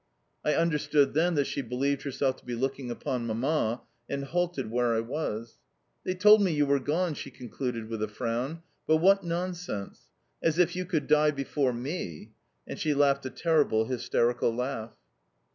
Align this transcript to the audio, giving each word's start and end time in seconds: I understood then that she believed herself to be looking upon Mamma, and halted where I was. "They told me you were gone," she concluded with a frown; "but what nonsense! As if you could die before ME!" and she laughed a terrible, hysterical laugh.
I 0.43 0.55
understood 0.55 1.13
then 1.13 1.35
that 1.35 1.45
she 1.45 1.61
believed 1.61 2.01
herself 2.01 2.37
to 2.37 2.43
be 2.43 2.55
looking 2.55 2.89
upon 2.89 3.27
Mamma, 3.27 3.83
and 4.09 4.23
halted 4.25 4.71
where 4.71 4.95
I 4.95 4.99
was. 4.99 5.59
"They 6.03 6.15
told 6.15 6.41
me 6.41 6.51
you 6.51 6.65
were 6.65 6.79
gone," 6.79 7.13
she 7.13 7.29
concluded 7.29 7.87
with 7.87 8.01
a 8.01 8.07
frown; 8.07 8.63
"but 8.87 8.97
what 8.97 9.23
nonsense! 9.23 10.09
As 10.41 10.57
if 10.57 10.75
you 10.75 10.85
could 10.85 11.05
die 11.05 11.29
before 11.29 11.71
ME!" 11.71 12.31
and 12.65 12.79
she 12.79 12.95
laughed 12.95 13.27
a 13.27 13.29
terrible, 13.29 13.85
hysterical 13.85 14.49
laugh. 14.49 14.97